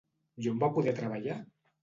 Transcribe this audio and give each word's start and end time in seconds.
I 0.45 0.49
on 0.51 0.63
va 0.63 0.69
poder 0.77 0.95
treballar? 1.01 1.37